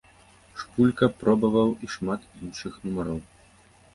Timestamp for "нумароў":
2.89-3.21